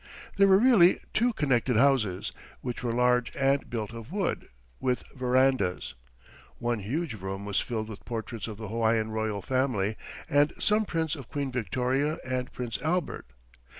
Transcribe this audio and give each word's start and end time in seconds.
There 0.37 0.47
were 0.47 0.57
really 0.57 0.97
two 1.13 1.31
connected 1.31 1.75
houses, 1.77 2.31
which 2.61 2.81
were 2.81 2.91
large 2.91 3.35
and 3.35 3.69
built 3.69 3.93
of 3.93 4.11
wood, 4.11 4.49
with 4.79 5.03
verandas. 5.15 5.93
One 6.57 6.79
huge 6.79 7.13
room 7.13 7.45
was 7.45 7.59
filled 7.59 7.87
with 7.87 8.03
portraits 8.03 8.47
of 8.47 8.57
the 8.57 8.69
Hawaiian 8.69 9.11
royal 9.11 9.43
family 9.43 9.97
and 10.27 10.53
some 10.57 10.85
prints 10.85 11.15
of 11.15 11.29
Queen 11.29 11.51
Victoria 11.51 12.17
and 12.25 12.51
Prince 12.51 12.81
Albert. 12.81 13.27